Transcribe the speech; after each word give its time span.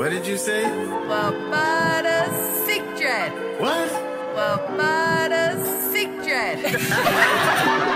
What 0.00 0.12
did 0.12 0.26
you 0.26 0.38
say? 0.38 0.62
Barbada 0.64 2.24
Secret. 2.64 3.60
What? 3.60 3.90
Barbada 4.34 5.62
Secret. 5.92 6.72
Well, 6.72 7.86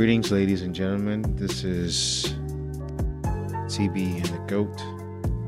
Greetings, 0.00 0.32
ladies 0.32 0.62
and 0.62 0.74
gentlemen. 0.74 1.36
This 1.36 1.62
is 1.62 2.34
TB 3.22 4.16
and 4.16 4.24
the 4.24 4.42
GOAT, 4.46 4.74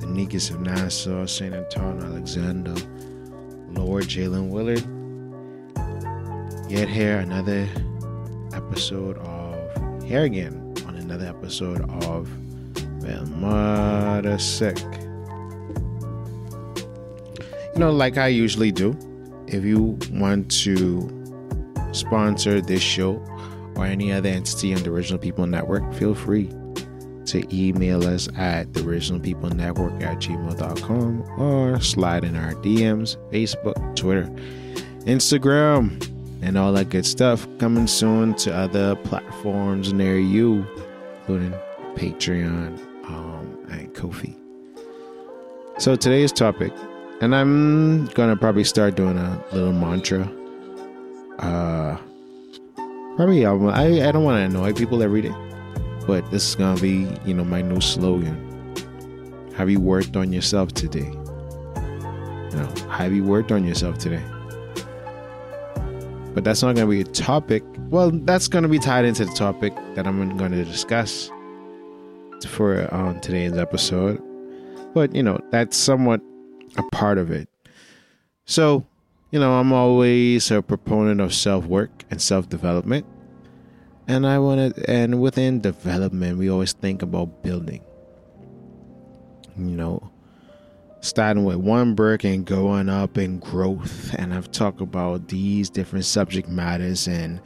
the 0.01 0.06
Negus 0.06 0.51
of 0.51 0.61
Nassau, 0.61 1.25
St. 1.25 1.55
Antonio, 1.55 2.05
Alexander, 2.05 2.75
Lord 3.70 4.05
Jalen 4.05 4.51
Willard. 4.51 4.84
Yet 6.70 6.87
here, 6.91 7.16
another 7.20 7.66
episode 8.52 9.16
of, 9.20 10.05
here 10.05 10.25
again, 10.25 10.75
on 10.87 10.97
another 10.97 11.25
episode 11.25 11.80
of 12.05 12.28
Mudda 13.00 14.39
Sick. 14.39 14.77
You 17.72 17.81
know, 17.81 17.91
like 17.91 18.19
I 18.19 18.27
usually 18.27 18.70
do, 18.70 18.94
if 19.47 19.64
you 19.64 19.98
want 20.11 20.50
to 20.62 21.09
sponsor 21.92 22.61
this 22.61 22.83
show 22.83 23.19
or 23.77 23.87
any 23.87 24.12
other 24.12 24.28
entity 24.28 24.75
on 24.75 24.83
the 24.83 24.91
Original 24.91 25.19
People 25.19 25.47
Network, 25.47 25.92
feel 25.95 26.15
free 26.15 26.51
to 27.27 27.42
email 27.55 28.06
us 28.06 28.28
at 28.37 28.73
the 28.75 28.84
Original 28.84 29.20
People 29.20 29.48
Network 29.51 29.92
at 30.03 30.19
gmail.com 30.19 31.23
or 31.41 31.81
slide 31.81 32.25
in 32.25 32.37
our 32.37 32.55
DMs, 32.55 33.17
Facebook, 33.33 33.97
Twitter, 33.97 34.25
Instagram, 35.06 36.00
and 36.43 36.59
all 36.59 36.73
that 36.73 36.89
good 36.91 37.06
stuff. 37.06 37.47
Coming 37.59 37.87
soon 37.87 38.34
to 38.37 38.55
other 38.55 38.97
platforms 38.97 39.93
near 39.93 40.19
you, 40.19 40.67
including 41.20 41.53
Patreon 41.95 42.78
um, 43.06 43.59
and 43.70 43.95
Ko-fi. 43.95 44.37
So 45.78 45.97
today's 45.97 46.33
topic, 46.33 46.73
and 47.20 47.34
I'm 47.34 48.06
gonna 48.09 48.37
probably 48.37 48.65
start 48.65 48.95
doing 48.95 49.17
a 49.17 49.45
little 49.53 49.73
mantra. 49.73 50.31
Uh, 51.39 51.97
probably 53.17 53.45
I 53.47 53.53
I 54.09 54.13
don't 54.13 54.25
want 54.25 54.39
to 54.39 54.45
annoy 54.45 54.73
people 54.73 55.03
every 55.03 55.23
day, 55.23 55.35
but 56.07 56.29
this 56.31 56.49
is 56.49 56.55
gonna 56.55 56.81
be 56.81 57.09
you 57.25 57.35
know 57.35 57.45
my 57.45 57.63
new 57.63 57.81
slogan. 57.81 58.49
Have 59.57 59.71
you 59.71 59.81
worked 59.81 60.17
on 60.17 60.33
yourself 60.33 60.73
today? 60.73 61.11
You 61.11 62.59
know, 62.59 62.69
have 62.91 63.13
you 63.13 63.25
worked 63.25 63.53
on 63.53 63.65
yourself 63.67 63.99
today? 63.99 64.23
But 66.35 66.45
that's 66.45 66.63
not 66.63 66.75
gonna 66.75 66.89
be 66.89 67.03
a 67.03 67.05
topic. 67.05 67.63
Well, 67.91 68.11
that's 68.11 68.49
gonna 68.49 68.69
be 68.69 68.79
tied 68.79 69.05
into 69.05 69.25
the 69.25 69.33
topic 69.33 69.75
that 69.95 70.07
I'm 70.07 70.37
going 70.37 70.53
to 70.53 70.65
discuss 70.65 71.31
for 72.49 72.93
um, 72.95 73.21
today's 73.21 73.57
episode. 73.57 74.21
But 74.95 75.15
you 75.15 75.23
know, 75.23 75.39
that's 75.51 75.77
somewhat 75.77 76.21
a 76.77 76.83
part 76.93 77.19
of 77.19 77.31
it. 77.31 77.49
So, 78.47 78.85
you 79.33 79.41
know, 79.41 79.55
I'm 79.55 79.72
always 79.72 80.50
a 80.50 80.61
proponent 80.62 81.20
of 81.20 81.34
self 81.34 81.65
work 81.65 82.04
and 82.10 82.20
self 82.20 82.48
development. 82.48 83.06
And 84.06 84.26
I 84.26 84.38
want 84.38 84.76
to, 84.76 84.91
and 84.91 85.20
within 85.22 85.60
development, 85.60 86.38
we 86.38 86.50
always 86.50 86.75
think 86.75 87.03
about 87.03 87.42
building. 87.42 87.82
You 89.56 89.76
know, 89.76 90.10
starting 91.00 91.44
with 91.44 91.56
one 91.56 91.94
brick 91.94 92.25
and 92.25 92.44
going 92.44 92.91
up 92.91 93.16
in 93.16 93.38
growth. 93.38 94.15
And 94.19 94.34
I've 94.34 94.50
talked 94.53 94.82
about 94.82 95.28
these 95.28 95.71
different 95.71 96.04
subject 96.04 96.48
matters 96.48 97.09
and 97.09 97.41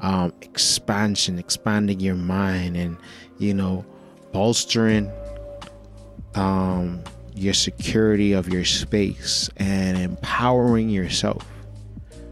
um, 0.00 0.34
expansion, 0.42 1.38
expanding 1.38 2.00
your 2.00 2.16
mind, 2.16 2.76
and 2.76 2.98
you 3.38 3.54
know, 3.54 3.86
bolstering 4.32 5.10
um, 6.34 7.02
your 7.34 7.54
security 7.54 8.32
of 8.32 8.48
your 8.48 8.64
space 8.64 9.50
and 9.56 9.96
empowering 9.98 10.88
yourself. 10.88 11.46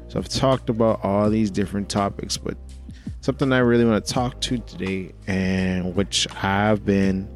So 0.08 0.18
I've 0.18 0.28
talked 0.28 0.70
about 0.70 1.04
all 1.04 1.28
these 1.30 1.50
different 1.50 1.88
topics, 1.88 2.36
but 2.36 2.56
something 3.20 3.52
I 3.52 3.58
really 3.58 3.84
want 3.84 4.04
to 4.04 4.12
talk 4.12 4.40
to 4.42 4.58
today, 4.58 5.12
and 5.26 5.94
which 5.94 6.26
I've 6.42 6.84
been 6.84 7.28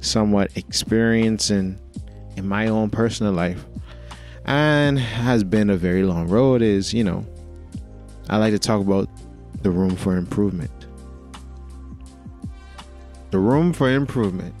somewhat 0.00 0.56
experiencing 0.56 1.78
in 2.36 2.48
my 2.48 2.68
own 2.68 2.90
personal 2.90 3.32
life, 3.32 3.64
and 4.44 4.98
has 4.98 5.44
been 5.44 5.70
a 5.70 5.76
very 5.76 6.02
long 6.02 6.28
road, 6.28 6.62
is 6.62 6.92
you 6.92 7.04
know, 7.04 7.24
I 8.28 8.38
like 8.38 8.52
to 8.52 8.58
talk 8.58 8.80
about 8.80 9.08
the 9.62 9.70
room 9.70 9.94
for 9.94 10.16
improvement. 10.16 10.70
The 13.30 13.38
room 13.38 13.72
for 13.72 13.88
improvement 13.88 14.54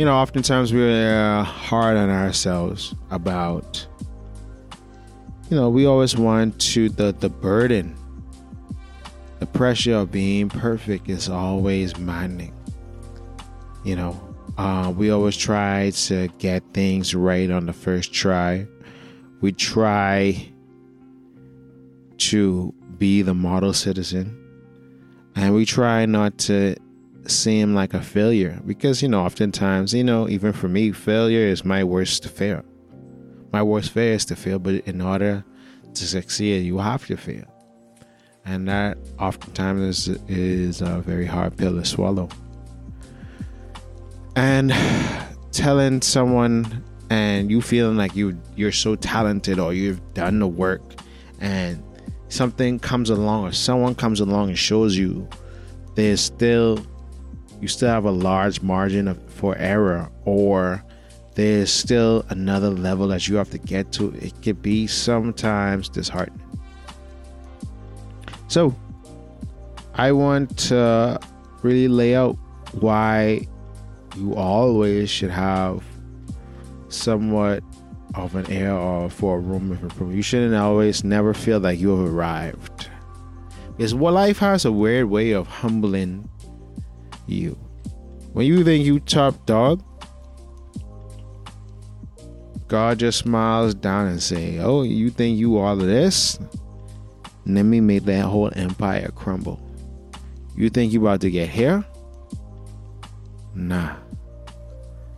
you 0.00 0.06
know, 0.06 0.14
oftentimes 0.14 0.72
we're 0.72 1.42
hard 1.42 1.94
on 1.94 2.08
ourselves 2.08 2.94
about, 3.10 3.86
you 5.50 5.56
know, 5.58 5.68
we 5.68 5.84
always 5.84 6.16
want 6.16 6.58
to, 6.58 6.88
the, 6.88 7.12
the 7.12 7.28
burden, 7.28 7.94
the 9.40 9.46
pressure 9.46 9.96
of 9.96 10.10
being 10.10 10.48
perfect 10.48 11.10
is 11.10 11.28
always 11.28 11.98
maddening. 11.98 12.54
You 13.84 13.96
know, 13.96 14.34
uh, 14.56 14.90
we 14.96 15.10
always 15.10 15.36
try 15.36 15.90
to 15.90 16.28
get 16.38 16.62
things 16.72 17.14
right 17.14 17.50
on 17.50 17.66
the 17.66 17.74
first 17.74 18.10
try. 18.10 18.66
We 19.42 19.52
try 19.52 20.50
to 22.16 22.74
be 22.96 23.20
the 23.20 23.34
model 23.34 23.74
citizen, 23.74 24.34
and 25.36 25.54
we 25.54 25.66
try 25.66 26.06
not 26.06 26.38
to 26.38 26.74
seem 27.26 27.74
like 27.74 27.94
a 27.94 28.00
failure 28.00 28.60
because 28.66 29.02
you 29.02 29.08
know 29.08 29.20
oftentimes 29.22 29.92
you 29.92 30.02
know 30.02 30.28
even 30.28 30.52
for 30.52 30.68
me 30.68 30.90
failure 30.90 31.46
is 31.46 31.64
my 31.64 31.84
worst 31.84 32.26
fear 32.28 32.64
my 33.52 33.62
worst 33.62 33.90
fear 33.90 34.14
is 34.14 34.24
to 34.24 34.34
fail 34.34 34.58
but 34.58 34.74
in 34.86 35.00
order 35.00 35.44
to 35.94 36.06
succeed 36.06 36.64
you 36.64 36.78
have 36.78 37.06
to 37.06 37.16
fail. 37.16 37.44
And 38.44 38.68
that 38.68 38.98
oftentimes 39.18 40.08
is, 40.08 40.18
is 40.28 40.80
a 40.80 41.00
very 41.00 41.26
hard 41.26 41.56
pill 41.56 41.74
to 41.74 41.84
swallow. 41.84 42.28
And 44.34 44.72
telling 45.52 46.00
someone 46.00 46.84
and 47.10 47.50
you 47.50 47.60
feeling 47.60 47.96
like 47.96 48.14
you 48.14 48.40
you're 48.56 48.72
so 48.72 48.94
talented 48.94 49.58
or 49.58 49.74
you've 49.74 50.00
done 50.14 50.38
the 50.38 50.46
work 50.46 50.82
and 51.40 51.82
something 52.28 52.78
comes 52.78 53.10
along 53.10 53.44
or 53.44 53.52
someone 53.52 53.94
comes 53.96 54.20
along 54.20 54.48
and 54.48 54.58
shows 54.58 54.96
you 54.96 55.28
there's 55.96 56.20
still 56.20 56.78
you 57.60 57.68
still 57.68 57.88
have 57.88 58.04
a 58.04 58.10
large 58.10 58.62
margin 58.62 59.08
of, 59.08 59.22
for 59.30 59.56
error 59.56 60.10
or 60.24 60.82
there's 61.34 61.70
still 61.70 62.24
another 62.28 62.70
level 62.70 63.08
that 63.08 63.28
you 63.28 63.36
have 63.36 63.50
to 63.50 63.58
get 63.58 63.92
to. 63.92 64.12
It 64.16 64.34
could 64.42 64.62
be 64.62 64.86
sometimes 64.86 65.88
disheartening. 65.88 66.40
So 68.48 68.74
i 69.94 70.12
want 70.12 70.56
to 70.56 71.18
really 71.62 71.88
lay 71.88 72.14
out 72.14 72.36
why 72.72 73.46
you 74.16 74.34
always 74.34 75.10
should 75.10 75.30
have 75.30 75.84
somewhat 76.88 77.62
of 78.14 78.34
an 78.34 78.50
air 78.50 78.72
or 78.72 79.10
for 79.10 79.36
a 79.36 79.40
room 79.40 79.70
of 79.70 79.82
improvement. 79.82 80.16
You 80.16 80.22
shouldn't 80.22 80.54
always 80.54 81.04
never 81.04 81.34
feel 81.34 81.60
like 81.60 81.78
you 81.78 81.90
have 81.90 82.12
arrived. 82.12 82.88
Because 83.76 83.94
what 83.94 84.14
life 84.14 84.38
has 84.38 84.64
a 84.64 84.72
weird 84.72 85.06
way 85.06 85.32
of 85.32 85.46
humbling 85.46 86.28
you. 87.26 87.58
When 88.32 88.46
you 88.46 88.62
think 88.64 88.84
you 88.84 89.00
top 89.00 89.44
dog, 89.46 89.82
God 92.68 93.00
just 93.00 93.18
smiles 93.18 93.74
down 93.74 94.06
and 94.06 94.22
say, 94.22 94.58
"Oh, 94.58 94.82
you 94.82 95.10
think 95.10 95.38
you 95.38 95.58
all 95.58 95.72
of 95.72 95.86
this? 95.86 96.38
Let 97.46 97.64
me 97.64 97.80
make 97.80 98.04
that 98.04 98.26
whole 98.26 98.50
empire 98.54 99.10
crumble. 99.14 99.60
You 100.56 100.70
think 100.70 100.92
you 100.92 101.00
about 101.00 101.20
to 101.22 101.30
get 101.30 101.48
here? 101.48 101.84
Nah. 103.54 103.96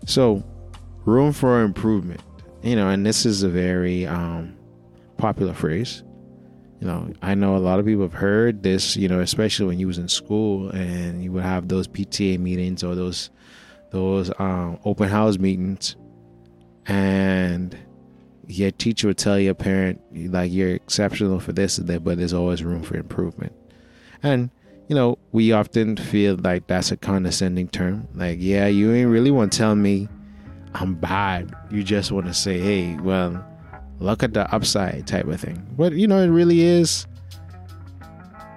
So, 0.06 0.42
room 1.04 1.32
for 1.32 1.62
improvement. 1.62 2.20
You 2.62 2.76
know, 2.76 2.88
and 2.88 3.04
this 3.04 3.26
is 3.26 3.42
a 3.42 3.48
very 3.48 4.06
um, 4.06 4.56
popular 5.18 5.52
phrase. 5.52 6.02
You 6.82 6.88
know, 6.88 7.12
I 7.22 7.36
know 7.36 7.56
a 7.56 7.58
lot 7.58 7.78
of 7.78 7.86
people 7.86 8.02
have 8.02 8.12
heard 8.12 8.64
this, 8.64 8.96
you 8.96 9.06
know, 9.06 9.20
especially 9.20 9.66
when 9.66 9.78
you 9.78 9.86
was 9.86 9.98
in 9.98 10.08
school 10.08 10.68
and 10.70 11.22
you 11.22 11.30
would 11.30 11.44
have 11.44 11.68
those 11.68 11.86
PTA 11.86 12.40
meetings 12.40 12.82
or 12.82 12.96
those 12.96 13.30
those 13.92 14.32
um, 14.40 14.80
open 14.84 15.08
house 15.08 15.38
meetings, 15.38 15.94
and 16.86 17.78
your 18.48 18.72
teacher 18.72 19.06
would 19.06 19.18
tell 19.18 19.38
your 19.38 19.54
parent 19.54 20.00
like 20.32 20.50
you're 20.50 20.74
exceptional 20.74 21.38
for 21.38 21.52
this 21.52 21.78
and 21.78 21.86
that, 21.86 22.02
but 22.02 22.18
there's 22.18 22.32
always 22.32 22.64
room 22.64 22.82
for 22.82 22.96
improvement. 22.96 23.52
And 24.24 24.50
you 24.88 24.96
know, 24.96 25.18
we 25.30 25.52
often 25.52 25.96
feel 25.96 26.34
like 26.34 26.66
that's 26.66 26.90
a 26.90 26.96
condescending 26.96 27.68
term. 27.68 28.08
Like, 28.12 28.38
yeah, 28.40 28.66
you 28.66 28.92
ain't 28.92 29.08
really 29.08 29.30
want 29.30 29.52
to 29.52 29.58
tell 29.58 29.76
me 29.76 30.08
I'm 30.74 30.96
bad. 30.96 31.54
You 31.70 31.84
just 31.84 32.10
want 32.10 32.26
to 32.26 32.34
say, 32.34 32.58
hey, 32.58 32.96
well, 32.96 33.46
look 34.02 34.22
at 34.22 34.34
the 34.34 34.52
upside 34.54 35.06
type 35.06 35.26
of 35.26 35.40
thing. 35.40 35.66
But, 35.76 35.92
you 35.92 36.06
know, 36.06 36.18
it 36.20 36.28
really 36.28 36.60
is 36.60 37.06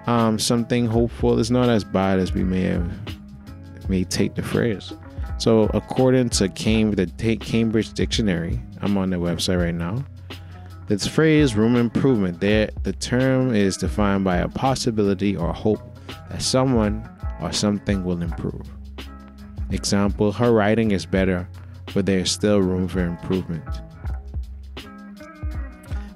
um, 0.06 0.38
something 0.38 0.86
hopeful. 0.86 1.38
It's 1.38 1.50
not 1.50 1.68
as 1.68 1.84
bad 1.84 2.18
as 2.18 2.32
we 2.32 2.44
may 2.44 2.62
have 2.62 2.90
may 3.88 4.04
take 4.04 4.34
the 4.34 4.42
phrase. 4.42 4.92
So, 5.38 5.70
according 5.74 6.30
to 6.30 6.48
Cambridge, 6.48 7.12
the 7.16 7.36
Cambridge 7.36 7.92
Dictionary, 7.92 8.60
I'm 8.80 8.96
on 8.96 9.10
the 9.10 9.16
website 9.16 9.62
right 9.62 9.74
now. 9.74 10.04
This 10.88 11.06
phrase, 11.06 11.54
room 11.54 11.76
improvement, 11.76 12.40
there 12.40 12.70
the 12.84 12.92
term 12.92 13.54
is 13.54 13.76
defined 13.76 14.24
by 14.24 14.36
a 14.36 14.48
possibility 14.48 15.36
or 15.36 15.52
hope 15.52 15.80
that 16.30 16.40
someone 16.40 17.08
or 17.40 17.52
something 17.52 18.04
will 18.04 18.22
improve. 18.22 18.62
Example, 19.70 20.32
her 20.32 20.52
writing 20.52 20.92
is 20.92 21.04
better, 21.04 21.48
but 21.92 22.06
there's 22.06 22.30
still 22.30 22.60
room 22.60 22.86
for 22.88 23.00
improvement. 23.00 23.64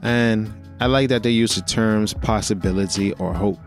And 0.03 0.53
I 0.81 0.87
like 0.87 1.09
that 1.11 1.23
they 1.23 1.31
use 1.31 1.55
the 1.55 1.63
terms 1.63 2.15
possibility 2.15 3.13
or 3.15 3.35
hope. 3.35 3.61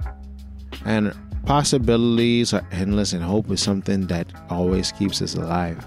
And 0.86 1.14
possibilities 1.46 2.54
are 2.54 2.68
endless, 2.72 3.14
and 3.14 3.24
hope 3.24 3.52
is 3.52 3.62
something 3.62 4.08
that 4.08 4.32
always 4.50 4.92
keeps 4.92 5.22
us 5.22 5.36
alive. 5.36 5.86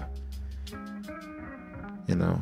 You 2.07 2.15
know? 2.15 2.41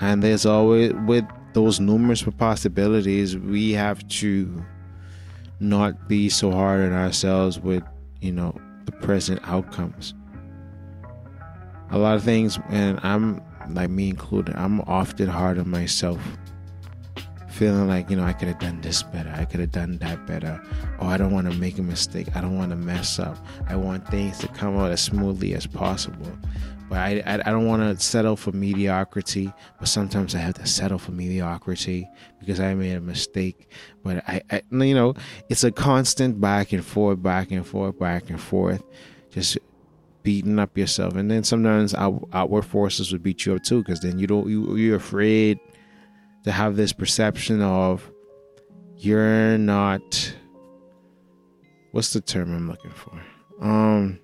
And 0.00 0.22
there's 0.22 0.44
always, 0.44 0.92
with 1.06 1.24
those 1.52 1.78
numerous 1.78 2.22
possibilities, 2.22 3.38
we 3.38 3.72
have 3.72 4.06
to 4.08 4.64
not 5.60 6.08
be 6.08 6.28
so 6.28 6.50
hard 6.50 6.80
on 6.80 6.92
ourselves 6.92 7.60
with, 7.60 7.84
you 8.20 8.32
know, 8.32 8.60
the 8.86 8.92
present 8.92 9.40
outcomes. 9.44 10.14
A 11.90 11.98
lot 11.98 12.16
of 12.16 12.24
things, 12.24 12.58
and 12.70 12.98
I'm 13.04 13.40
like 13.70 13.88
me 13.90 14.08
included, 14.08 14.56
I'm 14.56 14.80
often 14.82 15.28
hard 15.28 15.58
on 15.58 15.68
myself. 15.68 16.20
Feeling 17.54 17.86
like, 17.86 18.10
you 18.10 18.16
know, 18.16 18.24
I 18.24 18.32
could 18.32 18.48
have 18.48 18.58
done 18.58 18.80
this 18.80 19.04
better. 19.04 19.32
I 19.32 19.44
could 19.44 19.60
have 19.60 19.70
done 19.70 19.98
that 19.98 20.26
better. 20.26 20.60
Oh, 20.98 21.06
I 21.06 21.16
don't 21.16 21.30
want 21.30 21.48
to 21.48 21.56
make 21.56 21.78
a 21.78 21.82
mistake. 21.82 22.26
I 22.34 22.40
don't 22.40 22.58
want 22.58 22.70
to 22.70 22.76
mess 22.76 23.20
up. 23.20 23.38
I 23.68 23.76
want 23.76 24.08
things 24.08 24.38
to 24.38 24.48
come 24.48 24.76
out 24.76 24.90
as 24.90 25.00
smoothly 25.00 25.54
as 25.54 25.64
possible. 25.64 26.36
But 26.88 26.98
I, 26.98 27.22
I, 27.24 27.34
I 27.34 27.52
don't 27.52 27.68
want 27.68 27.82
to 27.82 28.04
settle 28.04 28.34
for 28.34 28.50
mediocrity. 28.50 29.52
But 29.78 29.86
sometimes 29.86 30.34
I 30.34 30.38
have 30.38 30.54
to 30.54 30.66
settle 30.66 30.98
for 30.98 31.12
mediocrity 31.12 32.10
because 32.40 32.58
I 32.58 32.74
made 32.74 32.96
a 32.96 33.00
mistake. 33.00 33.70
But 34.02 34.28
I, 34.28 34.42
I 34.50 34.62
you 34.72 34.94
know, 34.96 35.14
it's 35.48 35.62
a 35.62 35.70
constant 35.70 36.40
back 36.40 36.72
and 36.72 36.84
forth, 36.84 37.22
back 37.22 37.52
and 37.52 37.64
forth, 37.64 37.96
back 38.00 38.30
and 38.30 38.40
forth, 38.40 38.82
just 39.30 39.58
beating 40.24 40.58
up 40.58 40.76
yourself. 40.76 41.14
And 41.14 41.30
then 41.30 41.44
sometimes 41.44 41.94
out, 41.94 42.28
outward 42.32 42.62
forces 42.62 43.12
would 43.12 43.22
beat 43.22 43.46
you 43.46 43.54
up 43.54 43.62
too, 43.62 43.78
because 43.78 44.00
then 44.00 44.18
you 44.18 44.26
don't 44.26 44.48
you 44.48 44.74
you're 44.74 44.96
afraid 44.96 45.60
to 46.44 46.52
have 46.52 46.76
this 46.76 46.92
perception 46.92 47.60
of 47.62 48.10
you're 48.96 49.58
not. 49.58 50.34
What's 51.92 52.12
the 52.12 52.20
term 52.20 52.54
I'm 52.54 52.68
looking 52.68 52.92
for? 52.92 53.20
Um 53.60 54.20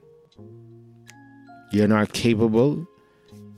you're 1.72 1.88
not 1.88 2.12
capable, 2.12 2.87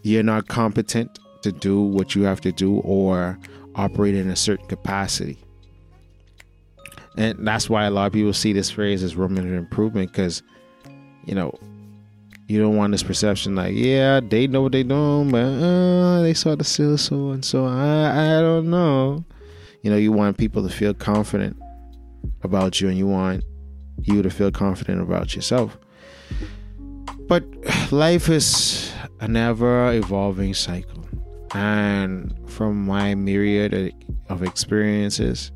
you're 0.03 0.23
not 0.23 0.49
competent 0.49 1.19
to 1.43 1.51
do 1.53 1.81
what 1.81 2.15
you 2.15 2.25
have 2.25 2.41
to 2.43 2.53
do 2.53 2.77
or 2.81 3.39
operate 3.75 4.15
in 4.15 4.31
a 4.31 4.37
certain 4.37 4.67
capacity. 4.67 5.39
And 7.17 7.47
that's 7.47 7.69
why 7.69 7.85
a 7.85 7.91
lot 7.91 8.07
of 8.07 8.13
people 8.13 8.33
see 8.33 8.53
this 8.53 8.71
phrase 8.71 9.03
as 9.03 9.17
room 9.17 9.37
for 9.37 9.55
improvement 9.55 10.13
because, 10.13 10.43
you 11.25 11.35
know, 11.35 11.59
you 12.49 12.61
don't 12.61 12.77
want 12.77 12.93
this 12.93 13.03
perception 13.03 13.55
like, 13.55 13.75
yeah, 13.75 14.21
they 14.21 14.47
know 14.47 14.63
what 14.63 14.73
they're 14.73 14.85
doing, 14.85 15.31
but 15.31 15.45
uh, 15.45 16.23
they 16.23 16.35
saw 16.35 16.55
the 16.55 16.65
seal 16.65 16.99
so 16.99 17.31
and 17.31 17.45
so. 17.45 17.65
I, 17.65 18.39
I 18.39 18.41
don't 18.41 18.71
know. 18.71 19.25
You 19.83 19.91
know, 19.91 19.97
you 19.97 20.13
want 20.13 20.39
people 20.39 20.63
to 20.67 20.75
feel 20.75 20.95
confident 20.95 21.57
about 22.43 22.81
you 22.81 22.89
and 22.89 22.99
you 22.99 23.07
want 23.07 23.45
you 24.03 24.23
to 24.23 24.31
feel 24.31 24.51
confident 24.51 25.01
about 25.01 25.35
yourself. 25.35 25.79
But 27.29 27.45
life 27.93 28.29
is 28.29 28.93
an 29.21 29.37
ever 29.37 29.93
evolving 29.93 30.55
cycle. 30.55 31.05
And 31.55 32.35
from 32.49 32.85
my 32.85 33.15
myriad 33.15 33.95
of 34.29 34.43
experiences, 34.43 35.53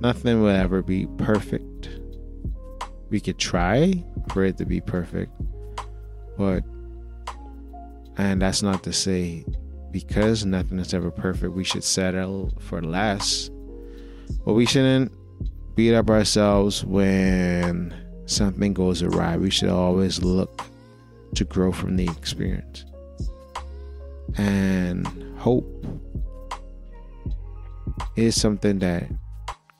nothing 0.00 0.42
will 0.42 0.48
ever 0.48 0.82
be 0.82 1.06
perfect. 1.18 1.88
We 3.10 3.20
could 3.20 3.38
try 3.38 4.04
for 4.30 4.44
it 4.44 4.56
to 4.58 4.64
be 4.64 4.80
perfect, 4.80 5.32
but, 6.36 6.62
and 8.16 8.42
that's 8.42 8.62
not 8.62 8.82
to 8.84 8.92
say 8.92 9.44
because 9.90 10.44
nothing 10.44 10.78
is 10.80 10.92
ever 10.92 11.10
perfect, 11.10 11.52
we 11.52 11.62
should 11.62 11.84
settle 11.84 12.52
for 12.58 12.82
less. 12.82 13.48
But 14.44 14.54
we 14.54 14.66
shouldn't 14.66 15.12
beat 15.76 15.94
up 15.94 16.10
ourselves 16.10 16.84
when 16.84 17.94
something 18.26 18.74
goes 18.74 19.02
awry, 19.02 19.36
we 19.36 19.50
should 19.50 19.68
always 19.68 20.22
look 20.22 20.62
to 21.34 21.44
grow 21.44 21.70
from 21.70 21.96
the 21.96 22.04
experience. 22.06 22.84
And 24.36 25.06
hope 25.38 25.64
is 28.16 28.40
something 28.40 28.78
that 28.80 29.08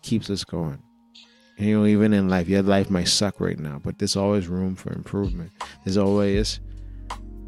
keeps 0.02 0.31
us 0.31 0.44
going. 0.44 0.83
And, 1.56 1.66
you 1.68 1.78
know, 1.78 1.86
even 1.86 2.12
in 2.12 2.28
life, 2.28 2.48
your 2.48 2.62
life 2.62 2.90
might 2.90 3.08
suck 3.08 3.40
right 3.40 3.58
now, 3.58 3.80
but 3.82 3.98
there's 3.98 4.16
always 4.16 4.48
room 4.48 4.74
for 4.74 4.92
improvement. 4.92 5.52
There's 5.84 5.96
always 5.96 6.60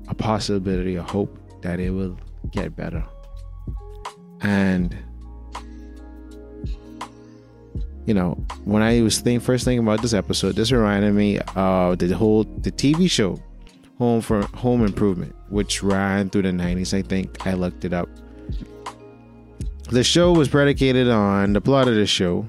a 0.09 0.15
possibility, 0.15 0.97
a 0.97 1.03
hope 1.03 1.37
that 1.63 1.81
it 1.81 1.91
will 1.91 2.19
get 2.53 2.77
better. 2.77 3.05
And 4.41 4.97
you 8.07 8.15
know, 8.15 8.35
when 8.65 8.83
I 8.83 9.03
was 9.03 9.19
think 9.19 9.43
first 9.43 9.65
thinking 9.65 9.85
about 9.85 10.01
this 10.01 10.15
episode, 10.15 10.55
this 10.55 10.71
reminded 10.71 11.13
me 11.13 11.41
of 11.57 11.99
the 11.99 12.09
whole 12.13 12.45
the 12.45 12.71
TV 12.71 13.11
show 13.11 13.43
Home 13.99 14.21
for 14.21 14.43
Home 14.59 14.85
Improvement, 14.85 15.35
which 15.49 15.83
ran 15.83 16.31
through 16.31 16.43
the 16.43 16.53
nineties. 16.53 16.95
I 16.95 17.03
think 17.03 17.45
I 17.47 17.55
looked 17.55 17.85
it 17.85 17.93
up. 17.93 18.09
The 19.91 20.05
show 20.05 20.33
was 20.33 20.49
predicated 20.49 21.09
on 21.09 21.53
the 21.53 21.61
plot 21.61 21.89
of 21.89 21.97
the 21.97 22.07
show 22.07 22.49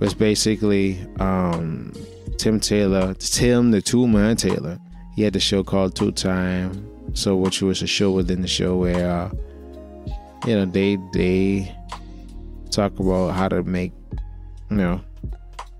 was 0.00 0.14
basically 0.14 0.98
um, 1.20 1.92
Tim 2.38 2.58
Taylor, 2.58 3.14
Tim 3.14 3.70
the 3.70 3.80
Tool 3.80 4.06
Man 4.06 4.36
Taylor. 4.36 4.78
He 5.14 5.22
had 5.22 5.34
the 5.34 5.40
show 5.40 5.62
called 5.62 5.94
Tool 5.94 6.12
Time, 6.12 7.14
so 7.14 7.36
which 7.36 7.62
was 7.62 7.82
a 7.82 7.86
show 7.86 8.10
within 8.10 8.42
the 8.42 8.48
show 8.48 8.76
where 8.76 9.08
uh, 9.08 9.30
you 10.46 10.56
know 10.56 10.64
they 10.64 10.98
they 11.12 11.74
talk 12.70 12.98
about 12.98 13.34
how 13.34 13.48
to 13.48 13.62
make 13.62 13.92
you 14.70 14.76
know, 14.76 15.00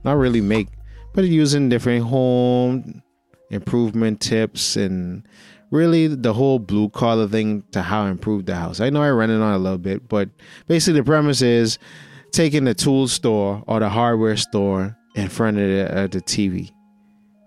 not 0.05 0.17
really 0.17 0.41
make, 0.41 0.69
but 1.15 1.25
using 1.25 1.69
different 1.69 2.05
home 2.05 3.03
improvement 3.51 4.21
tips 4.21 4.77
and 4.77 5.27
really 5.71 6.09
the 6.09 6.33
whole 6.33 6.59
blue 6.59 6.89
collar 6.89 7.29
thing 7.29 7.63
to 7.73 7.83
how 7.83 8.07
improve 8.07 8.47
the 8.47 8.55
house. 8.55 8.81
I 8.81 8.91
know 8.91 9.03
I 9.03 9.11
ran 9.11 9.31
it 9.31 9.41
on 9.41 9.55
a 9.55 9.59
little 9.59 9.79
bit, 9.79 10.09
but 10.09 10.29
basically 10.67 11.01
the 11.01 11.05
premise 11.05 11.43
is 11.43 11.79
taking 12.33 12.65
the 12.65 12.75
tool 12.75 13.09
store 13.09 13.63
or 13.67 13.81
the 13.81 13.89
hardware 13.89 14.37
store 14.37 14.97
in 15.15 15.29
front 15.29 15.59
of 15.59 15.69
the, 15.69 15.99
uh, 15.99 16.07
the 16.07 16.21
TV. 16.21 16.71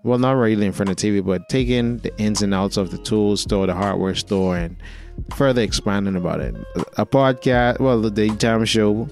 Well, 0.02 0.18
not 0.18 0.32
really 0.32 0.66
in 0.66 0.72
front 0.72 0.90
of 0.90 0.96
the 0.96 1.08
TV, 1.08 1.24
but 1.24 1.48
taking 1.48 1.98
the 1.98 2.16
ins 2.18 2.42
and 2.42 2.52
outs 2.52 2.76
of 2.76 2.90
the 2.90 2.98
tool 2.98 3.36
store, 3.36 3.66
the 3.66 3.74
hardware 3.74 4.14
store, 4.14 4.56
and 4.56 4.76
further 5.34 5.62
expanding 5.62 6.16
about 6.16 6.40
it. 6.40 6.54
A 6.98 7.06
podcast, 7.06 7.80
well, 7.80 8.00
the 8.00 8.10
daytime 8.10 8.64
show 8.66 9.08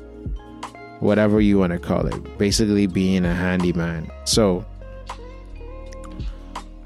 whatever 1.01 1.41
you 1.41 1.59
want 1.59 1.73
to 1.73 1.79
call 1.79 2.07
it. 2.07 2.39
Basically, 2.39 2.87
being 2.87 3.25
a 3.25 3.35
handyman. 3.35 4.11
So, 4.25 4.65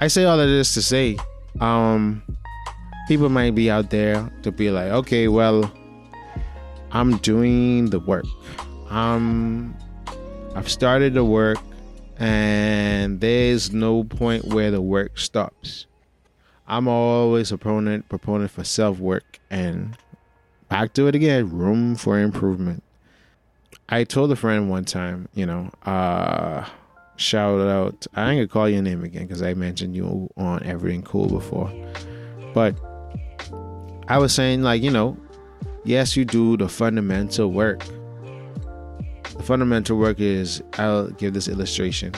I 0.00 0.08
say 0.08 0.24
all 0.24 0.38
of 0.38 0.48
this 0.48 0.74
to 0.74 0.82
say, 0.82 1.18
um, 1.60 2.22
people 3.08 3.28
might 3.28 3.54
be 3.54 3.70
out 3.70 3.90
there 3.90 4.30
to 4.42 4.52
be 4.52 4.70
like, 4.70 4.90
okay, 4.92 5.28
well, 5.28 5.70
I'm 6.92 7.16
doing 7.18 7.90
the 7.90 8.00
work. 8.00 8.24
Um, 8.90 9.76
I've 10.54 10.68
started 10.68 11.14
to 11.14 11.24
work, 11.24 11.58
and 12.18 13.20
there's 13.20 13.72
no 13.72 14.04
point 14.04 14.46
where 14.46 14.70
the 14.70 14.80
work 14.80 15.18
stops. 15.18 15.86
I'm 16.68 16.88
always 16.88 17.52
a 17.52 17.58
proponent 17.58 18.08
proponent 18.08 18.50
for 18.50 18.64
self 18.64 18.98
work 18.98 19.38
and 19.50 19.96
back 20.68 20.94
to 20.94 21.06
it 21.06 21.14
again, 21.14 21.50
room 21.50 21.94
for 21.94 22.18
improvement. 22.18 22.82
I 23.88 24.04
told 24.04 24.32
a 24.32 24.36
friend 24.36 24.68
one 24.68 24.84
time, 24.84 25.28
you 25.34 25.46
know, 25.46 25.70
uh, 25.84 26.66
shout 27.16 27.60
out. 27.60 28.06
I 28.14 28.32
ain't 28.32 28.38
gonna 28.38 28.48
call 28.48 28.68
your 28.68 28.82
name 28.82 29.04
again 29.04 29.26
because 29.26 29.42
I 29.42 29.54
mentioned 29.54 29.94
you 29.94 30.28
on 30.36 30.62
Everything 30.64 31.02
Cool 31.02 31.28
before. 31.28 31.72
But 32.52 32.74
I 34.08 34.18
was 34.18 34.34
saying, 34.34 34.62
like, 34.62 34.82
you 34.82 34.90
know, 34.90 35.16
yes, 35.84 36.16
you 36.16 36.24
do 36.24 36.56
the 36.56 36.68
fundamental 36.68 37.52
work, 37.52 37.84
fundamental 39.46 39.96
work 39.96 40.18
is 40.18 40.62
I'll 40.74 41.08
give 41.10 41.32
this 41.32 41.48
illustration 41.48 42.12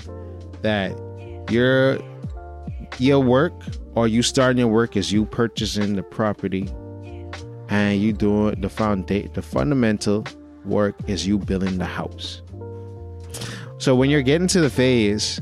that 0.62 0.98
your 1.50 1.98
your 2.98 3.20
work 3.20 3.52
or 3.94 4.08
you 4.08 4.22
starting 4.22 4.58
your 4.58 4.68
work 4.68 4.96
is 4.96 5.12
you 5.12 5.26
purchasing 5.26 5.94
the 5.94 6.02
property 6.02 6.68
and 7.68 8.00
you 8.00 8.12
doing 8.12 8.60
the 8.60 8.70
foundation 8.70 9.30
the 9.34 9.42
fundamental 9.42 10.24
work 10.64 10.96
is 11.06 11.26
you 11.26 11.38
building 11.38 11.78
the 11.78 11.84
house. 11.84 12.42
So 13.78 13.94
when 13.94 14.10
you're 14.10 14.22
getting 14.22 14.48
to 14.48 14.60
the 14.60 14.70
phase 14.70 15.40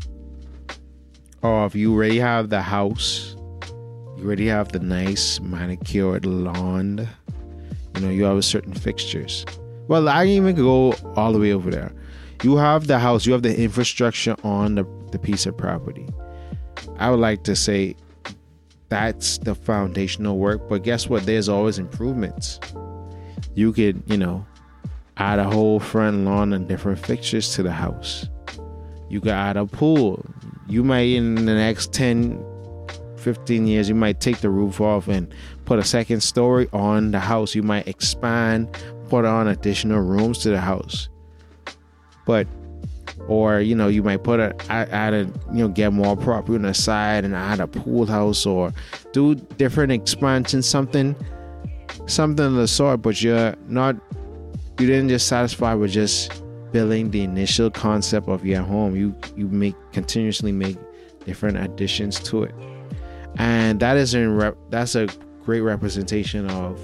of 1.43 1.75
you 1.75 1.95
already 1.95 2.19
have 2.19 2.51
the 2.51 2.63
house, 2.63 3.37
you 4.17 4.25
already 4.25 4.49
have 4.49 4.73
the 4.73 4.81
nice 4.81 5.41
manicured 5.41 6.27
lawn, 6.27 7.09
you 7.95 8.01
know, 8.01 8.11
you 8.11 8.25
have 8.25 8.45
certain 8.45 8.75
fixtures. 8.75 9.47
Well, 9.89 10.09
I 10.09 10.27
even 10.27 10.57
go 10.57 10.93
all 11.15 11.33
the 11.33 11.39
way 11.39 11.53
over 11.53 11.71
there. 11.71 11.93
You 12.43 12.57
have 12.57 12.87
the 12.87 12.99
house, 12.99 13.25
you 13.25 13.33
have 13.33 13.43
the 13.43 13.59
infrastructure 13.59 14.37
on 14.45 14.75
the, 14.75 14.87
the 15.11 15.19
piece 15.19 15.47
of 15.47 15.57
property. 15.57 16.07
I 16.99 17.11
would 17.11 17.21
like 17.21 17.45
to 17.45 17.57
say 17.57 17.97
that's 18.89 19.39
the 19.39 19.55
foundational 19.55 20.39
work, 20.39 20.69
but 20.69 20.83
guess 20.83 21.09
what? 21.09 21.25
There's 21.25 21.49
always 21.49 21.79
improvements. 21.79 22.61
You 23.55 23.73
could, 23.73 24.03
you 24.07 24.17
know, 24.17 24.47
add 25.17 25.39
a 25.39 25.45
whole 25.45 25.81
front 25.81 26.25
lawn 26.25 26.53
and 26.53 26.69
different 26.69 26.99
fixtures 26.99 27.55
to 27.55 27.63
the 27.63 27.73
house. 27.73 28.29
You 29.09 29.21
could 29.21 29.33
add 29.33 29.57
a 29.57 29.67
pool. 29.67 30.25
You 30.69 30.85
might, 30.85 31.09
in 31.09 31.35
the 31.37 31.55
next 31.55 31.93
10, 31.93 32.45
15 33.17 33.67
years, 33.67 33.89
you 33.89 33.95
might 33.95 34.21
take 34.21 34.39
the 34.39 34.51
roof 34.51 34.81
off 34.81 35.09
and 35.09 35.33
put 35.65 35.79
a 35.79 35.85
second 35.85 36.21
story 36.21 36.69
on 36.73 37.13
the 37.13 37.21
house. 37.21 37.55
You 37.55 37.63
might 37.63 37.89
expand, 37.89 38.69
put 39.09 39.25
on 39.25 39.49
additional 39.49 40.01
rooms 40.01 40.39
to 40.39 40.51
the 40.51 40.61
house. 40.61 41.09
But, 42.25 42.47
or, 43.29 43.61
you 43.61 43.75
know, 43.75 43.89
you 43.89 44.03
might 44.03 44.25
put 44.25 44.41
a, 44.41 44.55
add 44.71 45.15
a, 45.15 45.31
you 45.53 45.67
know, 45.67 45.69
get 45.69 45.93
more 45.93 46.17
property 46.17 46.57
on 46.57 46.63
the 46.63 46.75
side 46.75 47.25
and 47.25 47.35
add 47.35 47.61
a 47.61 47.67
pool 47.67 48.07
house 48.07 48.47
or 48.47 48.73
do 49.13 49.35
different 49.35 49.93
expansions, 49.93 50.67
something, 50.67 51.15
something 52.07 52.47
of 52.47 52.55
the 52.55 52.69
sort, 52.69 53.03
but 53.03 53.23
you're 53.23 53.55
not 53.69 53.97
you 54.79 54.87
didn't 54.87 55.09
just 55.09 55.27
satisfy 55.27 55.73
with 55.75 55.91
just 55.91 56.43
building 56.71 57.11
the 57.11 57.23
initial 57.23 57.71
concept 57.71 58.29
of 58.29 58.45
your 58.45 58.63
home. 58.63 58.95
You 58.95 59.15
you 59.37 59.49
make 59.49 59.75
continuously 59.93 60.53
make 60.53 60.77
different 61.25 61.57
additions 61.57 62.21
to 62.21 62.45
it, 62.45 62.55
and 63.39 63.81
that 63.81 63.97
is 63.97 64.15
in 64.15 64.37
rep, 64.37 64.57
that's 64.69 64.95
a 64.95 65.09
great 65.45 65.61
representation 65.61 66.51
of 66.51 66.79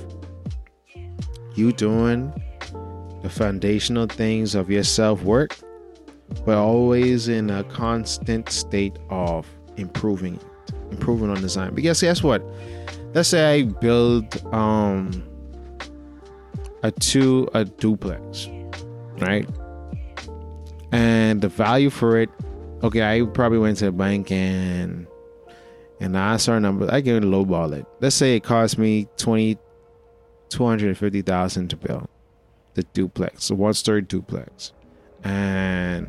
you 1.54 1.72
doing 1.72 2.32
the 3.22 3.30
foundational 3.30 4.06
things 4.06 4.54
of 4.54 4.70
your 4.70 4.84
self 4.84 5.22
work, 5.22 5.56
but 6.44 6.56
always 6.56 7.28
in 7.28 7.50
a 7.50 7.64
constant 7.64 8.48
state 8.50 8.98
of 9.10 9.48
improving 9.76 10.38
improving 10.90 11.30
on 11.30 11.40
design. 11.40 11.74
Because 11.74 12.00
guess 12.00 12.22
what? 12.22 12.42
Let's 13.14 13.28
say 13.28 13.54
I 13.54 13.62
build 13.64 14.44
um 14.54 15.22
a 16.82 16.90
two 16.90 17.48
a 17.54 17.64
duplex, 17.64 18.48
right? 19.18 19.48
And 20.90 21.40
the 21.40 21.48
value 21.48 21.88
for 21.88 22.18
it, 22.18 22.28
okay, 22.82 23.02
I 23.02 23.24
probably 23.26 23.58
went 23.58 23.78
to 23.78 23.86
the 23.86 23.92
bank 23.92 24.30
and 24.30 25.06
and 26.00 26.18
I 26.18 26.36
saw 26.36 26.56
a 26.56 26.60
number. 26.60 26.92
I 26.92 27.00
can 27.00 27.22
lowball 27.24 27.72
it. 27.74 27.86
Let's 28.00 28.16
say 28.16 28.36
it 28.36 28.42
cost 28.42 28.76
me 28.76 29.06
twenty 29.16 29.58
two 30.52 30.66
hundred 30.66 30.96
fifty 30.98 31.22
thousand 31.22 31.68
to 31.68 31.76
build 31.76 32.08
the 32.74 32.82
duplex, 32.94 33.48
the 33.48 33.54
one 33.54 33.74
story 33.74 34.02
duplex, 34.02 34.72
and 35.24 36.08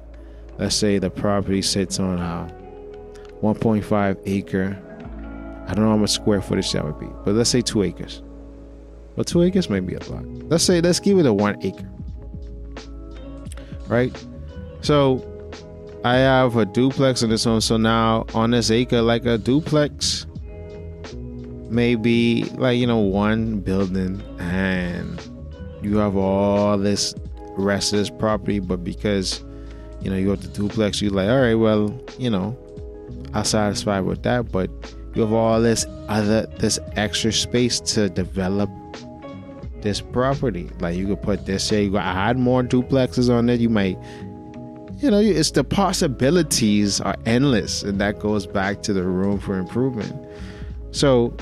let's 0.57 0.75
say 0.75 0.99
the 0.99 1.09
property 1.09 1.61
sits 1.61 1.99
on 1.99 2.19
a 2.19 2.47
one 3.39 3.55
point 3.55 3.83
five 3.83 4.17
acre. 4.25 4.77
I 5.67 5.73
don't 5.73 5.85
know 5.85 5.91
how 5.91 5.97
much 5.97 6.11
square 6.11 6.41
footage 6.41 6.71
that 6.73 6.83
would 6.83 6.99
be, 6.99 7.07
but 7.23 7.33
let's 7.35 7.49
say 7.49 7.61
two 7.61 7.83
acres. 7.83 8.21
But 9.15 9.27
two 9.27 9.43
acres 9.43 9.69
may 9.69 9.79
be 9.79 9.95
a 9.95 10.03
lot. 10.11 10.25
Let's 10.49 10.63
say 10.63 10.81
let's 10.81 10.99
give 10.99 11.19
it 11.19 11.25
a 11.25 11.33
one 11.33 11.57
acre. 11.63 11.89
Right? 13.87 14.11
So 14.81 15.23
I 16.03 16.15
have 16.15 16.57
a 16.57 16.65
duplex 16.65 17.23
in 17.23 17.29
this 17.29 17.45
one. 17.45 17.61
So 17.61 17.77
now 17.77 18.25
on 18.33 18.51
this 18.51 18.71
acre, 18.71 19.01
like 19.01 19.25
a 19.25 19.37
duplex, 19.37 20.25
maybe 21.73 22.45
like 22.55 22.77
you 22.77 22.87
know, 22.87 22.99
one 22.99 23.59
building 23.59 24.21
and 24.39 25.21
you 25.81 25.97
have 25.97 26.15
all 26.15 26.77
this 26.77 27.13
rest 27.57 27.93
of 27.93 27.99
this 27.99 28.09
property, 28.09 28.59
but 28.59 28.83
because 28.83 29.43
you 30.01 30.09
know 30.09 30.17
you 30.17 30.29
have 30.29 30.41
the 30.41 30.47
duplex, 30.49 31.01
you're 31.01 31.11
like, 31.11 31.29
all 31.29 31.41
right, 31.41 31.55
well, 31.55 31.99
you 32.17 32.29
know, 32.29 32.57
I'm 33.33 33.43
satisfied 33.43 34.01
with 34.01 34.23
that, 34.23 34.51
but 34.51 34.69
you 35.15 35.21
have 35.21 35.33
all 35.33 35.61
this 35.61 35.85
other 36.07 36.45
this 36.57 36.79
extra 36.95 37.31
space 37.31 37.79
to 37.81 38.09
develop 38.09 38.69
this 39.81 40.01
property. 40.01 40.69
Like 40.79 40.95
you 40.95 41.07
could 41.07 41.21
put 41.21 41.45
this 41.45 41.69
here, 41.69 41.81
you 41.81 41.91
could 41.91 41.99
add 41.99 42.37
more 42.37 42.63
duplexes 42.63 43.29
on 43.29 43.49
it. 43.49 43.59
You 43.59 43.69
might, 43.69 43.97
you 44.97 45.11
know, 45.11 45.19
it's 45.19 45.51
the 45.51 45.63
possibilities 45.63 47.01
are 47.01 47.15
endless, 47.25 47.83
and 47.83 47.99
that 47.99 48.19
goes 48.19 48.47
back 48.47 48.81
to 48.83 48.93
the 48.93 49.03
room 49.03 49.39
for 49.39 49.57
improvement. 49.57 50.15
So, 50.91 51.35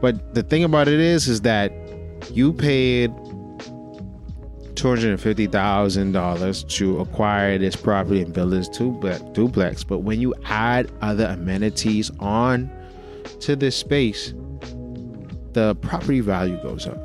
but 0.00 0.34
the 0.34 0.42
thing 0.42 0.64
about 0.64 0.88
it 0.88 1.00
is, 1.00 1.28
is 1.28 1.42
that 1.42 1.72
you 2.32 2.52
paid 2.52 3.12
two 4.74 4.88
hundred 4.88 5.10
and 5.10 5.20
fifty 5.20 5.46
thousand 5.46 6.12
dollars 6.12 6.64
to 6.64 7.00
acquire 7.00 7.58
this 7.58 7.76
property 7.76 8.22
and 8.22 8.32
build 8.32 8.52
this 8.52 8.68
duplex. 8.68 9.84
But 9.84 9.98
when 9.98 10.20
you 10.20 10.34
add 10.44 10.90
other 11.02 11.26
amenities 11.26 12.10
on 12.18 12.70
to 13.40 13.56
this 13.56 13.76
space, 13.76 14.32
the 15.52 15.74
property 15.82 16.20
value 16.20 16.60
goes 16.62 16.86
up. 16.86 17.04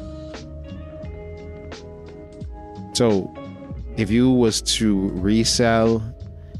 So 2.96 3.34
if 3.98 4.10
you 4.10 4.32
was 4.32 4.62
to 4.62 5.10
resell 5.10 6.15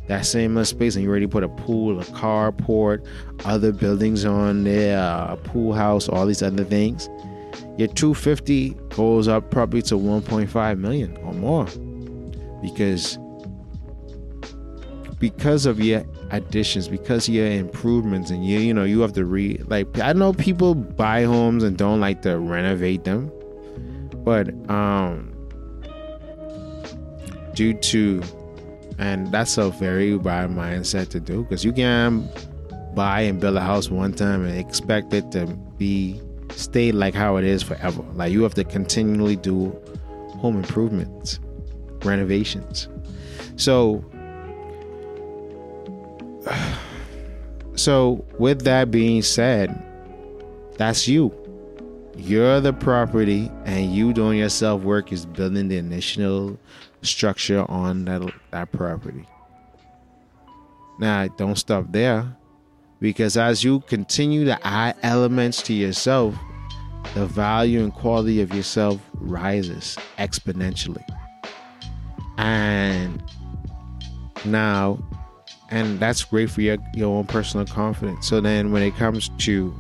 that 0.08 0.26
same 0.26 0.64
space 0.66 0.96
and 0.96 1.04
you 1.04 1.10
already 1.10 1.28
put 1.28 1.44
a 1.44 1.50
pool, 1.50 2.00
a 2.00 2.06
carport, 2.06 3.06
other 3.46 3.72
buildings 3.72 4.26
on 4.26 4.64
there, 4.64 4.98
a 4.98 5.38
pool 5.44 5.74
house, 5.74 6.08
all 6.08 6.26
these 6.26 6.44
other 6.44 6.64
things, 6.64 7.10
your 7.78 7.88
250 7.90 8.70
goes 8.90 9.28
up 9.28 9.50
probably 9.52 9.82
to 9.84 9.96
1.5 9.96 10.80
million 10.80 11.18
or 11.18 11.34
more. 11.34 11.66
Because 12.62 13.18
because 15.20 15.66
of 15.66 15.80
your 15.80 16.04
additions 16.32 16.88
because 16.88 17.30
your 17.30 17.48
improvements 17.48 18.30
and 18.32 18.46
you 18.46 18.60
you 18.60 18.74
know 18.74 18.84
you 18.84 19.00
have 19.00 19.14
to 19.14 19.24
re 19.24 19.58
like 19.68 19.98
i 20.00 20.12
know 20.12 20.34
people 20.34 20.76
buy 20.76 21.24
homes 21.24 21.64
and 21.64 21.78
don't 21.78 22.00
like 22.00 22.22
to 22.22 22.38
renovate 22.38 23.04
them 23.06 23.32
but 24.24 24.50
um 24.70 25.32
due 27.54 27.74
to 27.74 28.22
and 28.98 29.32
that's 29.32 29.58
a 29.58 29.70
very 29.72 30.18
bad 30.18 30.50
mindset 30.50 31.10
to 31.10 31.20
do 31.20 31.44
because 31.44 31.66
you 31.66 31.74
can 31.74 32.30
buy 32.94 33.22
and 33.22 33.40
build 33.42 33.58
a 33.58 33.62
house 33.62 33.90
one 33.90 34.14
time 34.14 34.46
and 34.46 34.58
expect 34.58 35.14
it 35.14 35.30
to 35.32 35.46
be 35.78 36.22
stay 36.52 36.92
like 36.92 37.14
how 37.14 37.36
it 37.36 37.44
is 37.44 37.62
forever. 37.62 38.02
Like 38.14 38.32
you 38.32 38.44
have 38.44 38.54
to 38.56 38.64
continually 38.64 39.36
do 39.36 39.72
home 40.40 40.58
improvements 40.58 41.40
renovations. 42.04 42.88
So 43.58 44.04
so 47.76 48.26
with 48.40 48.64
that 48.64 48.92
being 48.92 49.22
said 49.22 49.82
that's 50.78 51.08
you. 51.08 51.34
You're 52.18 52.62
the 52.62 52.74
property 52.74 53.52
and 53.66 53.94
you 53.94 54.14
doing 54.14 54.40
yourself 54.40 54.84
work 54.84 55.12
is 55.12 55.26
building 55.26 55.68
the 55.68 55.78
initial 55.78 56.58
structure 57.06 57.66
on 57.70 58.06
that 58.06 58.22
that 58.52 58.72
property. 58.72 59.26
Now, 61.00 61.28
don't 61.28 61.58
stop 61.58 61.92
there 61.92 62.36
because 63.00 63.38
as 63.38 63.64
you 63.64 63.82
continue 63.82 64.46
to 64.46 64.68
add 64.68 64.96
elements 65.04 65.62
to 65.64 65.74
yourself, 65.74 66.36
the 67.14 67.26
value 67.26 67.84
and 67.84 67.94
quality 67.94 68.42
of 68.42 68.54
yourself 68.54 69.00
rises 69.14 69.98
exponentially. 70.18 71.04
And 72.38 73.22
now, 74.46 75.00
and 75.70 76.00
that's 76.00 76.24
great 76.24 76.50
for 76.50 76.62
your, 76.62 76.78
your 76.94 77.16
own 77.16 77.26
personal 77.26 77.66
confidence. 77.66 78.28
So 78.28 78.42
then 78.42 78.72
when 78.72 78.82
it 78.82 78.96
comes 78.96 79.30
to 79.40 79.74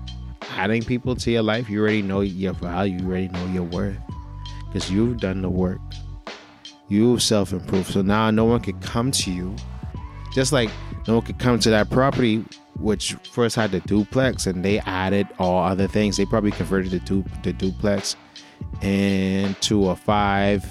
adding 0.51 0.83
people 0.83 1.15
to 1.15 1.31
your 1.31 1.43
life, 1.43 1.69
you 1.69 1.81
already 1.81 2.01
know 2.01 2.21
your 2.21 2.53
value, 2.53 2.99
you 2.99 3.07
already 3.07 3.27
know 3.29 3.45
your 3.47 3.63
worth 3.63 3.97
because 4.67 4.91
you've 4.91 5.19
done 5.19 5.41
the 5.41 5.49
work. 5.49 5.79
You've 6.87 7.21
self 7.21 7.51
improved. 7.51 7.91
So 7.91 8.01
now 8.01 8.29
no 8.31 8.45
one 8.45 8.61
could 8.61 8.81
come 8.81 9.11
to 9.11 9.31
you. 9.31 9.55
Just 10.33 10.51
like 10.51 10.69
no 11.07 11.15
one 11.15 11.25
could 11.25 11.39
come 11.39 11.59
to 11.59 11.69
that 11.69 11.89
property, 11.89 12.43
which 12.79 13.13
first 13.31 13.55
had 13.55 13.71
the 13.71 13.79
duplex 13.81 14.47
and 14.47 14.63
they 14.63 14.79
added 14.79 15.27
all 15.39 15.63
other 15.63 15.87
things. 15.87 16.17
They 16.17 16.25
probably 16.25 16.51
converted 16.51 16.91
the, 16.91 16.99
du- 16.99 17.25
the 17.43 17.53
duplex 17.53 18.15
into 18.81 19.89
a 19.89 19.95
five 19.95 20.65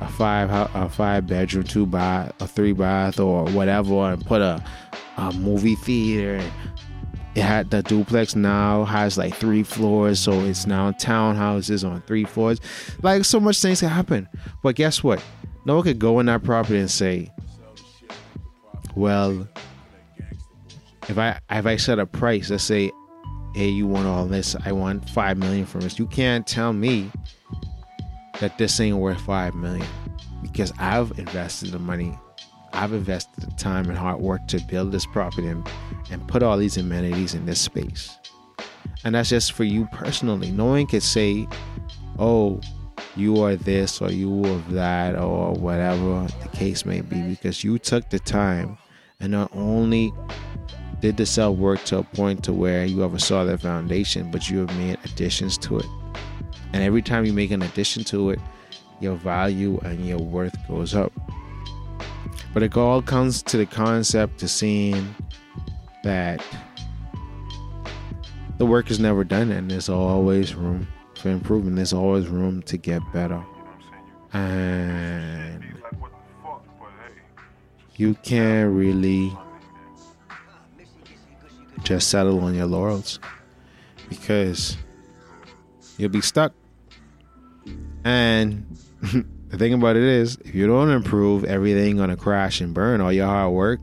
a 0.00 0.08
five 0.08 0.50
a 0.74 0.88
five 0.88 1.26
bedroom, 1.26 1.64
two 1.64 1.86
bath, 1.86 2.32
a 2.40 2.46
three 2.46 2.72
bath, 2.72 3.20
or 3.20 3.44
whatever, 3.50 4.12
and 4.12 4.24
put 4.24 4.40
a 4.42 4.62
a 5.16 5.32
movie 5.34 5.74
theater. 5.76 6.42
It 7.34 7.42
had 7.42 7.70
the 7.70 7.82
duplex 7.82 8.36
now 8.36 8.84
has 8.84 9.16
like 9.16 9.34
three 9.34 9.62
floors, 9.62 10.18
so 10.18 10.40
it's 10.40 10.66
now 10.66 10.92
townhouses 10.92 11.88
on 11.88 12.02
three 12.02 12.24
floors. 12.24 12.60
Like 13.02 13.24
so 13.24 13.40
much 13.40 13.60
things 13.60 13.80
can 13.80 13.88
happen. 13.88 14.28
But 14.62 14.76
guess 14.76 15.02
what? 15.02 15.22
No 15.64 15.76
one 15.76 15.84
could 15.84 15.98
go 15.98 16.20
in 16.20 16.26
that 16.26 16.42
property 16.42 16.78
and 16.78 16.90
say, 16.90 17.30
"Well, 18.94 19.48
if 21.08 21.18
I 21.18 21.38
if 21.50 21.66
I 21.66 21.76
set 21.76 21.98
a 21.98 22.06
price, 22.06 22.50
let's 22.50 22.64
say, 22.64 22.90
hey, 23.54 23.68
you 23.68 23.86
want 23.86 24.06
all 24.06 24.26
this, 24.26 24.56
I 24.64 24.72
want 24.72 25.08
five 25.10 25.36
million 25.38 25.66
from 25.66 25.82
this. 25.82 25.98
You 25.98 26.06
can't 26.06 26.46
tell 26.46 26.72
me 26.72 27.10
that 28.40 28.58
this 28.58 28.78
ain't 28.80 28.96
worth 28.96 29.20
five 29.20 29.54
million 29.54 29.86
because 30.42 30.72
I've 30.78 31.18
invested 31.18 31.70
the 31.70 31.78
money, 31.78 32.18
I've 32.72 32.92
invested 32.92 33.44
the 33.44 33.50
time 33.56 33.88
and 33.88 33.98
hard 33.98 34.20
work 34.20 34.46
to 34.48 34.60
build 34.60 34.92
this 34.92 35.06
property 35.06 35.48
and, 35.48 35.68
and 36.10 36.26
put 36.26 36.42
all 36.42 36.56
these 36.56 36.76
amenities 36.76 37.34
in 37.34 37.46
this 37.46 37.60
space. 37.60 38.16
And 39.04 39.14
that's 39.14 39.28
just 39.28 39.52
for 39.52 39.64
you 39.64 39.86
personally. 39.92 40.50
No 40.50 40.66
one 40.66 40.86
can 40.86 41.00
say, 41.00 41.46
oh, 42.18 42.60
you 43.16 43.42
are 43.42 43.56
this 43.56 44.00
or 44.00 44.10
you 44.10 44.44
are 44.44 44.58
that 44.72 45.16
or 45.16 45.52
whatever 45.52 46.26
the 46.42 46.48
case 46.48 46.84
may 46.86 47.00
be 47.00 47.20
because 47.22 47.62
you 47.62 47.78
took 47.78 48.08
the 48.10 48.18
time 48.18 48.78
and 49.20 49.32
not 49.32 49.50
only 49.54 50.12
did 51.00 51.16
the 51.16 51.26
self 51.26 51.56
work 51.58 51.82
to 51.84 51.98
a 51.98 52.02
point 52.02 52.44
to 52.44 52.52
where 52.52 52.84
you 52.84 53.00
have 53.00 53.14
a 53.14 53.18
solid 53.18 53.60
foundation, 53.60 54.30
but 54.30 54.48
you 54.48 54.60
have 54.60 54.78
made 54.78 54.98
additions 55.04 55.58
to 55.58 55.78
it. 55.78 55.86
And 56.72 56.82
every 56.82 57.02
time 57.02 57.24
you 57.24 57.32
make 57.32 57.50
an 57.50 57.62
addition 57.62 58.04
to 58.04 58.30
it, 58.30 58.38
your 59.00 59.16
value 59.16 59.78
and 59.84 60.06
your 60.06 60.18
worth 60.18 60.56
goes 60.68 60.94
up. 60.94 61.12
But 62.54 62.62
it 62.62 62.76
all 62.76 63.00
comes 63.02 63.42
to 63.44 63.56
the 63.56 63.66
concept 63.66 64.38
to 64.40 64.48
seeing 64.48 65.14
that 66.04 66.44
the 68.58 68.66
work 68.66 68.90
is 68.90 69.00
never 69.00 69.24
done 69.24 69.50
and 69.50 69.70
there's 69.70 69.88
always 69.88 70.54
room 70.54 70.86
for 71.16 71.30
improvement. 71.30 71.76
There's 71.76 71.92
always 71.92 72.28
room 72.28 72.62
to 72.62 72.76
get 72.76 73.00
better. 73.12 73.42
And 74.32 75.64
you 77.96 78.14
can't 78.22 78.74
really 78.74 79.32
just 81.84 82.08
settle 82.08 82.40
on 82.40 82.54
your 82.54 82.66
laurels 82.66 83.18
because 84.08 84.76
you'll 85.96 86.10
be 86.10 86.20
stuck. 86.20 86.52
And 88.04 88.66
the 89.52 89.58
thing 89.58 89.74
about 89.74 89.96
it 89.96 90.02
is, 90.02 90.38
if 90.46 90.54
you 90.54 90.66
don't 90.66 90.88
improve, 90.88 91.44
everything 91.44 91.98
gonna 91.98 92.16
crash 92.16 92.62
and 92.62 92.72
burn. 92.72 93.02
All 93.02 93.12
your 93.12 93.26
hard 93.26 93.52
work 93.52 93.80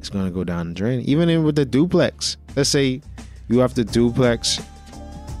is 0.00 0.10
gonna 0.10 0.32
go 0.32 0.42
down 0.42 0.70
the 0.70 0.74
drain. 0.74 1.00
Even 1.02 1.44
with 1.44 1.54
the 1.54 1.64
duplex, 1.64 2.36
let's 2.56 2.68
say 2.68 3.00
you 3.46 3.60
have 3.60 3.74
the 3.74 3.84
duplex 3.84 4.60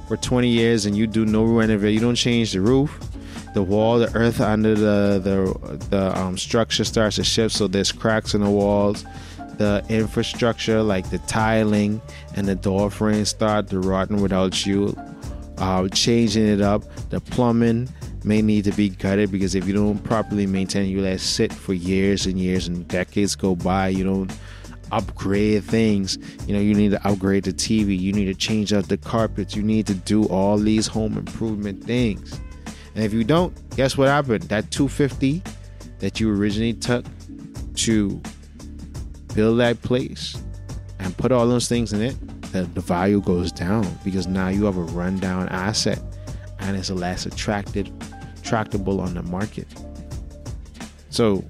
for 0.06 0.16
20 0.16 0.48
years 0.48 0.86
and 0.86 0.96
you 0.96 1.08
do 1.08 1.26
no 1.26 1.42
renovation, 1.42 1.94
you 1.94 2.00
don't 2.00 2.14
change 2.14 2.52
the 2.52 2.60
roof, 2.60 2.96
the 3.54 3.62
wall, 3.62 3.98
the 3.98 4.14
earth 4.16 4.40
under 4.40 4.76
the 4.76 5.18
the 5.18 5.78
the 5.90 6.16
um, 6.16 6.38
structure 6.38 6.84
starts 6.84 7.16
to 7.16 7.24
shift, 7.24 7.56
so 7.56 7.66
there's 7.66 7.90
cracks 7.90 8.34
in 8.34 8.40
the 8.40 8.48
walls 8.48 9.04
the 9.56 9.84
infrastructure 9.88 10.80
like 10.84 11.10
the 11.10 11.18
tiling 11.26 12.00
and 12.36 12.46
the 12.46 12.54
door 12.54 12.92
frame 12.92 13.24
start 13.24 13.66
to 13.68 13.80
rotten 13.80 14.22
without 14.22 14.64
you 14.64 14.96
uh, 15.58 15.88
changing 15.88 16.46
it 16.46 16.60
up 16.60 16.84
the 17.10 17.20
plumbing 17.20 17.88
may 18.24 18.42
need 18.42 18.64
to 18.64 18.72
be 18.72 18.88
gutted 18.88 19.30
because 19.30 19.54
if 19.54 19.66
you 19.66 19.74
don't 19.74 19.98
properly 20.00 20.46
maintain 20.46 20.88
you 20.88 21.00
let 21.00 21.14
it 21.14 21.20
sit 21.20 21.52
for 21.52 21.74
years 21.74 22.26
and 22.26 22.38
years 22.38 22.66
and 22.66 22.86
decades 22.88 23.34
go 23.34 23.54
by. 23.54 23.88
You 23.88 24.04
don't 24.04 24.32
upgrade 24.90 25.64
things. 25.64 26.18
You 26.46 26.54
know 26.54 26.60
you 26.60 26.74
need 26.74 26.90
to 26.92 27.06
upgrade 27.06 27.44
the 27.44 27.52
tv 27.52 27.98
you 27.98 28.12
need 28.12 28.26
to 28.26 28.34
change 28.34 28.72
out 28.72 28.88
the 28.88 28.96
carpets. 28.96 29.54
You 29.54 29.62
need 29.62 29.86
to 29.86 29.94
do 29.94 30.24
all 30.26 30.56
these 30.58 30.86
home 30.86 31.16
improvement 31.16 31.84
things. 31.84 32.40
And 32.94 33.04
if 33.04 33.12
you 33.12 33.24
don't 33.24 33.54
guess 33.76 33.96
what 33.96 34.08
happened? 34.08 34.44
That 34.44 34.70
250 34.70 35.42
that 36.00 36.20
you 36.20 36.32
originally 36.32 36.74
took 36.74 37.04
to 37.76 38.20
build 39.34 39.60
that 39.60 39.80
place 39.82 40.40
and 40.98 41.16
put 41.16 41.30
all 41.30 41.46
those 41.46 41.68
things 41.68 41.92
in 41.92 42.02
it, 42.02 42.16
the 42.52 42.64
value 42.80 43.20
goes 43.20 43.52
down 43.52 43.86
because 44.04 44.26
now 44.26 44.48
you 44.48 44.64
have 44.64 44.76
a 44.76 44.82
rundown 44.82 45.48
asset 45.50 46.00
and 46.60 46.76
it's 46.76 46.90
less 46.90 47.26
attracted 47.26 47.92
tractable 48.42 49.00
on 49.00 49.14
the 49.14 49.22
market. 49.24 49.66
So 51.10 51.44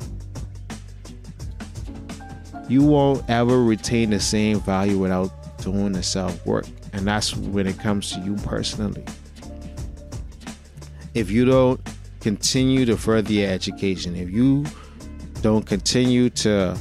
you 2.69 2.83
won't 2.83 3.29
ever 3.29 3.63
retain 3.63 4.11
the 4.11 4.21
same 4.21 4.61
value 4.61 4.99
without 4.99 5.31
doing 5.59 5.93
the 5.93 6.03
self 6.03 6.45
work. 6.45 6.67
And 6.93 7.07
that's 7.07 7.37
when 7.37 7.67
it 7.67 7.79
comes 7.79 8.13
to 8.13 8.21
you 8.21 8.35
personally. 8.37 9.05
If 11.15 11.31
you 11.31 11.45
don't 11.45 11.81
continue 12.21 12.85
to 12.85 12.97
further 12.97 13.33
your 13.33 13.51
education, 13.51 14.17
if 14.17 14.31
you 14.31 14.65
don't 15.41 15.65
continue 15.65 16.31
to 16.31 16.77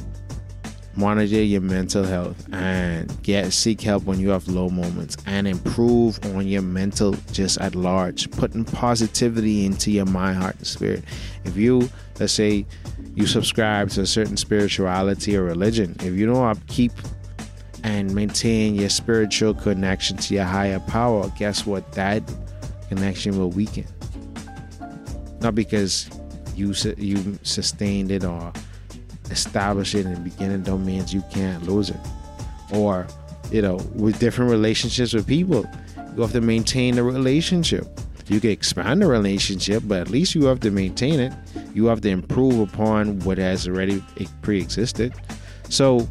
monitor 0.98 1.40
your 1.40 1.60
mental 1.60 2.02
health 2.02 2.44
and 2.52 3.22
get 3.22 3.52
seek 3.52 3.80
help 3.80 4.02
when 4.02 4.18
you 4.18 4.30
have 4.30 4.48
low 4.48 4.68
moments 4.68 5.16
and 5.26 5.46
improve 5.46 6.18
on 6.34 6.46
your 6.46 6.60
mental 6.60 7.14
just 7.30 7.56
at 7.60 7.76
large 7.76 8.28
putting 8.32 8.64
positivity 8.64 9.64
into 9.64 9.92
your 9.92 10.06
mind 10.06 10.36
heart 10.36 10.56
and 10.56 10.66
spirit. 10.66 11.04
If 11.44 11.56
you 11.56 11.88
let's 12.18 12.32
say 12.32 12.66
you 13.14 13.26
subscribe 13.26 13.90
to 13.90 14.00
a 14.00 14.06
certain 14.06 14.36
spirituality 14.36 15.36
or 15.36 15.44
religion 15.44 15.94
if 16.00 16.14
you 16.14 16.26
don't 16.26 16.66
keep 16.66 16.92
and 17.84 18.12
maintain 18.12 18.74
your 18.74 18.88
spiritual 18.88 19.54
connection 19.54 20.16
to 20.16 20.34
your 20.34 20.44
higher 20.44 20.80
power 20.80 21.30
guess 21.38 21.64
what? 21.64 21.92
That 21.92 22.28
connection 22.88 23.38
will 23.38 23.50
weaken. 23.50 23.86
Not 25.40 25.54
because 25.54 26.10
you 26.56 26.74
you 26.96 27.38
sustained 27.44 28.10
it 28.10 28.24
or 28.24 28.52
establish 29.30 29.94
it 29.94 30.06
and 30.06 30.22
begin 30.24 30.50
it 30.50 30.64
don't 30.64 30.84
mean 30.84 31.04
you 31.08 31.22
can't 31.30 31.62
lose 31.64 31.90
it. 31.90 32.00
Or, 32.72 33.06
you 33.50 33.62
know, 33.62 33.76
with 33.94 34.18
different 34.18 34.50
relationships 34.50 35.12
with 35.12 35.26
people, 35.26 35.64
you 36.14 36.22
have 36.22 36.32
to 36.32 36.40
maintain 36.40 36.96
the 36.96 37.02
relationship. 37.02 37.86
You 38.26 38.40
can 38.40 38.50
expand 38.50 39.00
the 39.00 39.06
relationship, 39.06 39.82
but 39.86 40.00
at 40.00 40.10
least 40.10 40.34
you 40.34 40.44
have 40.46 40.60
to 40.60 40.70
maintain 40.70 41.18
it. 41.18 41.32
You 41.74 41.86
have 41.86 42.02
to 42.02 42.10
improve 42.10 42.60
upon 42.60 43.20
what 43.20 43.38
has 43.38 43.66
already 43.66 44.02
pre-existed. 44.42 45.14
So 45.70 46.08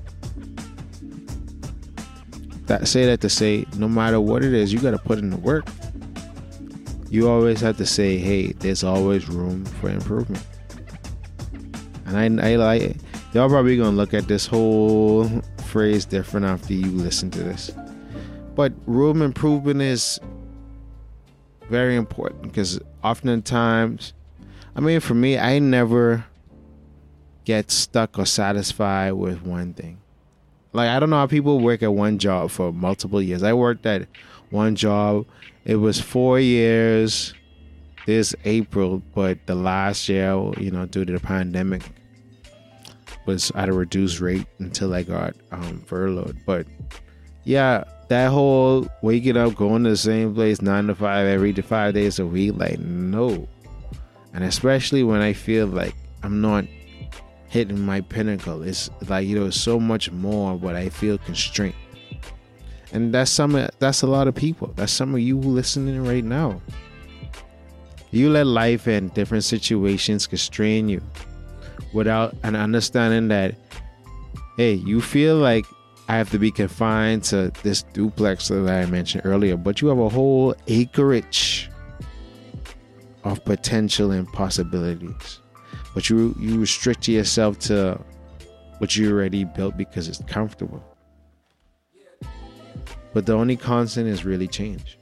that 2.66 2.88
say 2.88 3.06
that 3.06 3.22
to 3.22 3.30
say 3.30 3.66
no 3.78 3.88
matter 3.88 4.20
what 4.20 4.44
it 4.44 4.54
is, 4.54 4.74
you 4.74 4.80
got 4.80 4.92
to 4.92 4.98
put 4.98 5.20
in 5.20 5.30
the 5.30 5.38
work. 5.38 5.66
You 7.10 7.30
always 7.30 7.62
have 7.62 7.78
to 7.78 7.86
say, 7.86 8.18
hey, 8.18 8.52
there's 8.54 8.84
always 8.84 9.30
room 9.30 9.66
for 9.66 9.90
improvement. 9.90 10.46
And 12.06 12.42
I, 12.42 12.52
I 12.52 12.56
like 12.56 12.98
y'all 13.34 13.50
probably 13.50 13.78
gonna 13.78 13.96
look 13.96 14.14
at 14.14 14.28
this 14.28 14.46
whole 14.46 15.30
phrase 15.66 16.06
different 16.06 16.46
after 16.46 16.74
you 16.74 16.88
listen 16.92 17.30
to 17.32 17.44
this. 17.44 17.72
But 18.56 18.74
room 18.86 19.22
improvement 19.22 19.82
is 19.82 20.20
very 21.70 21.96
important 21.96 22.44
because 22.44 22.80
oftentimes, 23.04 24.14
I 24.76 24.80
mean, 24.80 25.00
for 25.00 25.14
me, 25.14 25.38
I 25.38 25.60
never 25.60 26.26
get 27.46 27.72
stuck 27.72 28.18
or 28.18 28.26
satisfied 28.26 29.14
with 29.14 29.42
one 29.44 29.74
thing. 29.74 30.00
Like, 30.74 30.90
I 30.90 31.00
don't 31.00 31.10
know 31.10 31.18
how 31.18 31.28
people 31.28 31.60
work 31.60 31.82
at 31.84 31.94
one 31.94 32.18
job 32.18 32.52
for 32.52 32.74
multiple 32.74 33.22
years. 33.22 33.44
I 33.44 33.54
worked 33.54 33.86
at 33.86 34.08
one 34.50 34.76
job, 34.76 35.26
it 35.66 35.76
was 35.76 36.00
four 36.00 36.40
years 36.40 37.34
this 38.06 38.34
April, 38.46 39.02
but 39.14 39.46
the 39.48 39.56
last 39.56 40.08
year, 40.08 40.32
you 40.58 40.72
know, 40.72 40.86
due 40.86 41.04
to 41.04 41.14
the 41.14 41.20
pandemic, 41.20 41.84
was 43.28 43.52
at 43.52 43.70
a 43.70 43.74
reduced 43.74 44.22
rate 44.22 44.48
until 44.60 44.94
I 44.94 45.04
got 45.04 45.36
um, 45.52 45.82
furloughed. 45.82 46.38
But 46.46 46.66
yeah, 47.44 47.84
that 48.08 48.32
whole 48.32 48.88
waking 49.02 49.38
up, 49.38 49.56
going 49.56 49.84
to 49.84 49.92
the 49.92 49.98
same 49.98 50.34
place 50.34 50.62
nine 50.62 50.88
to 50.88 50.96
five 50.96 51.28
every 51.28 51.54
five 51.54 51.94
days 51.94 52.20
a 52.20 52.26
week, 52.26 52.54
like 52.56 52.80
no. 52.80 53.48
And 54.34 54.44
especially 54.44 55.04
when 55.04 55.22
I 55.22 55.34
feel 55.34 55.68
like 55.68 55.94
I'm 56.24 56.42
not 56.42 56.66
hitting 57.50 57.80
my 57.80 58.02
pinnacle, 58.02 58.64
it's 58.64 58.90
like 59.08 59.28
you 59.28 59.38
know 59.38 59.50
so 59.50 59.80
much 59.80 60.12
more, 60.12 60.58
but 60.58 60.76
I 60.76 60.90
feel 60.90 61.18
constrained. 61.20 61.76
And 62.94 63.14
that's 63.14 63.30
some 63.30 63.52
that's 63.80 64.02
a 64.02 64.08
lot 64.08 64.28
of 64.28 64.36
people. 64.36 64.74
That's 64.76 64.94
some 64.94 65.14
of 65.14 65.20
you 65.20 65.38
listening 65.38 66.04
right 66.04 66.24
now. 66.24 66.62
You 68.12 68.30
let 68.30 68.48
life 68.48 68.88
and 68.88 69.14
different 69.14 69.44
situations 69.44 70.28
constrain 70.28 70.88
you 70.88 71.02
without 71.94 72.36
an 72.44 72.56
understanding 72.56 73.28
that 73.28 73.56
hey 74.58 74.74
you 74.74 75.02
feel 75.02 75.38
like 75.38 75.66
i 76.08 76.16
have 76.16 76.30
to 76.30 76.40
be 76.40 76.52
confined 76.52 77.24
to 77.24 77.52
this 77.64 77.84
duplex 77.94 78.50
that 78.50 78.68
i 78.68 78.86
mentioned 78.86 79.22
earlier 79.26 79.56
but 79.58 79.82
you 79.82 79.88
have 79.88 80.00
a 80.00 80.10
whole 80.10 80.54
acreage 80.68 81.70
of 83.28 83.44
potential 83.44 84.12
and 84.12 84.32
possibilities. 84.32 85.40
But 85.94 86.10
you 86.10 86.36
you 86.40 86.60
restrict 86.60 87.08
yourself 87.08 87.60
to 87.60 88.00
what 88.78 88.96
you 88.96 89.12
already 89.12 89.44
built 89.44 89.78
because 89.78 90.08
it's 90.08 90.22
comfortable. 90.28 90.84
But 93.14 93.26
the 93.26 93.34
only 93.34 93.58
constant 93.58 94.08
is 94.08 94.26
really 94.26 94.48
change. 94.48 94.98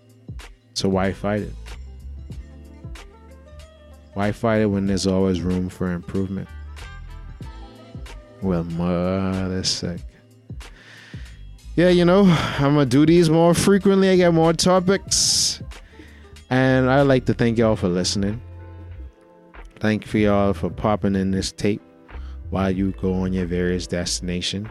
So 0.74 0.90
why 0.90 1.12
fight 1.12 1.42
it? 1.42 1.54
Why 4.14 4.32
fight 4.32 4.62
it 4.62 4.68
when 4.68 4.86
there's 4.88 5.08
always 5.08 5.42
room 5.42 5.68
for 5.70 5.92
improvement? 5.92 6.48
Well, 8.46 8.64
Mudda 8.64 9.66
Sick. 9.66 10.02
Yeah, 11.76 11.90
you 11.90 12.06
know, 12.06 12.26
I'm 12.60 12.76
gonna 12.76 12.86
do 12.86 13.04
these 13.04 13.28
more 13.28 13.56
frequently. 13.56 14.12
I 14.12 14.18
get 14.18 14.36
more 14.36 14.54
topics. 14.54 15.64
And 16.52 16.88
I'd 16.88 17.02
like 17.08 17.26
to 17.26 17.34
thank 17.34 17.58
y'all 17.58 17.76
for 17.76 17.90
listening. 17.90 18.40
Thank 19.80 20.14
you 20.14 20.20
y'all 20.20 20.54
for 20.54 20.70
popping 20.70 21.16
in 21.16 21.32
this 21.32 21.52
tape 21.52 21.82
while 22.52 22.70
you 22.70 22.92
go 23.02 23.14
on 23.16 23.34
your 23.34 23.48
various 23.48 23.88
destination. 23.88 24.70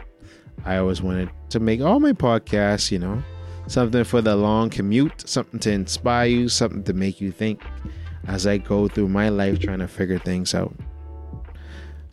I 0.63 0.77
always 0.77 1.01
wanted 1.01 1.29
to 1.49 1.59
make 1.59 1.81
all 1.81 1.99
my 1.99 2.13
podcasts, 2.13 2.91
you 2.91 2.99
know, 2.99 3.21
something 3.67 4.05
for 4.05 4.21
the 4.21 4.37
long 4.37 4.69
commute, 4.69 5.27
something 5.27 5.59
to 5.59 5.71
inspire 5.71 6.27
you, 6.27 6.47
something 6.47 6.85
to 6.85 6.93
make 6.93 7.19
you 7.19 7.29
think 7.29 7.61
as 8.25 8.47
I 8.47 8.57
go 8.57 8.87
through 8.87 9.09
my 9.09 9.27
life 9.27 9.59
trying 9.59 9.79
to 9.79 9.87
figure 9.89 10.17
things 10.17 10.55
out. 10.55 10.73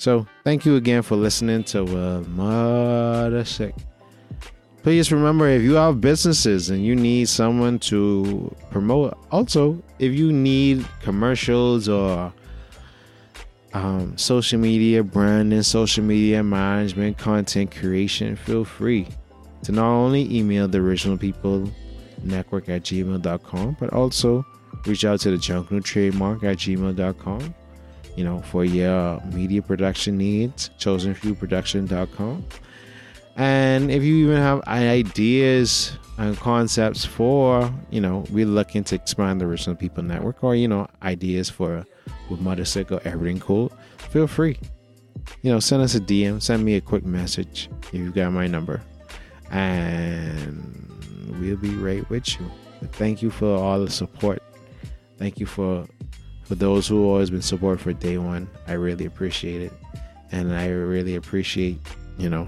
So, 0.03 0.27
thank 0.43 0.67
you 0.67 0.75
again 0.75 1.03
for 1.03 1.15
listening 1.15 1.63
to 1.63 1.83
uh, 1.83 2.23
Mudda 2.25 3.47
Sick. 3.47 3.73
Please 4.83 5.13
remember 5.13 5.47
if 5.47 5.63
you 5.63 5.75
have 5.75 6.01
businesses 6.01 6.71
and 6.71 6.85
you 6.85 6.97
need 6.97 7.29
someone 7.29 7.79
to 7.91 8.53
promote, 8.73 9.17
also, 9.31 9.81
if 10.01 10.13
you 10.13 10.33
need 10.33 10.85
commercials 11.03 11.89
or 11.89 12.33
um, 13.75 14.19
social 14.19 14.59
media 14.59 15.05
branding, 15.05 15.63
social 15.63 16.03
media 16.03 16.43
management, 16.43 17.17
content 17.17 17.71
creation, 17.71 18.35
feel 18.35 18.65
free 18.65 19.07
to 19.63 19.71
not 19.71 19.87
only 19.87 20.37
email 20.37 20.67
the 20.67 20.79
original 20.79 21.17
people 21.17 21.71
network 22.25 22.69
at 22.69 22.83
gmail.com, 22.83 23.77
but 23.79 23.93
also 23.93 24.45
reach 24.85 25.05
out 25.05 25.21
to 25.21 25.31
the 25.31 25.39
Jungle 25.39 25.81
trademark 25.81 26.43
at 26.43 26.57
gmail.com. 26.57 27.55
You 28.17 28.25
know, 28.25 28.43
for 28.43 28.65
your 28.65 29.21
media 29.33 29.63
production 29.63 30.19
needs, 30.19 30.71
chosenfewproduction.com. 30.79 32.45
And 33.37 33.91
if 33.91 34.03
you 34.03 34.17
even 34.27 34.37
have 34.37 34.61
ideas 34.67 35.97
and 36.19 36.37
concepts 36.37 37.07
for, 37.07 37.73
you 37.91 38.01
know, 38.01 38.25
we're 38.31 38.45
looking 38.45 38.85
to 38.85 38.95
expand 38.95 39.41
the 39.41 39.47
Original 39.47 39.75
People 39.75 40.03
Network 40.03 40.45
or, 40.45 40.55
you 40.55 40.69
know, 40.69 40.87
ideas 41.03 41.49
for 41.49 41.87
with 42.29 42.93
or 42.93 43.01
Everything 43.05 43.41
Cool, 43.41 43.73
feel 44.11 44.27
free. 44.27 44.59
You 45.43 45.53
know, 45.53 45.61
send 45.61 45.83
us 45.83 45.95
a 45.95 46.01
DM, 46.01 46.43
send 46.43 46.65
me 46.65 46.75
a 46.75 46.81
quick 46.81 47.05
message 47.07 47.71
if 47.83 47.95
you've 47.95 48.15
got 48.15 48.33
my 48.33 48.47
number. 48.47 48.83
And 49.51 51.39
we'll 51.41 51.57
be 51.57 51.75
right 51.75 52.09
with 52.11 52.39
you. 52.39 52.51
Thank 52.93 53.23
you 53.23 53.31
for 53.31 53.57
all 53.57 53.81
the 53.81 53.91
support. 53.91 54.43
Thank 55.19 55.39
you 55.39 55.47
for 55.47 55.87
for 56.53 56.57
those 56.57 56.87
who 56.87 57.09
always 57.09 57.31
been 57.31 57.41
support 57.41 57.81
for 57.81 57.95
day 57.95 58.19
one. 58.19 58.47
I 58.67 58.75
really 58.75 59.07
appreciate 59.07 59.63
it. 59.63 59.73
And 60.33 60.53
I 60.53 60.69
really 60.69 61.15
appreciate, 61.15 61.79
you 62.19 62.29
know, 62.29 62.47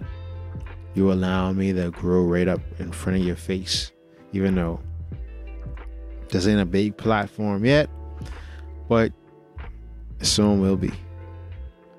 you 0.95 1.11
allow 1.11 1.53
me 1.53 1.73
to 1.73 1.90
grow 1.90 2.23
right 2.25 2.47
up 2.47 2.61
in 2.79 2.93
front 2.93 3.19
of 3.19 3.25
your 3.25 3.35
face, 3.35 3.93
even 4.35 4.57
though 4.57 4.79
this 6.29 6.47
ain't 6.47 6.61
a 6.61 6.67
big 6.67 6.99
platform 6.99 7.64
yet, 7.64 7.88
but 8.90 9.11
soon 10.21 10.61
will 10.61 10.77
be. 10.77 10.93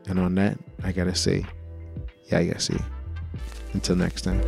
And 0.07 0.19
on 0.19 0.35
that, 0.35 0.59
I 0.83 0.91
gotta 0.91 1.15
say, 1.15 1.43
yeah, 2.25 2.37
I 2.37 2.45
gotta 2.45 2.59
see. 2.59 2.77
Until 3.73 3.95
next 3.95 4.21
time. 4.21 4.43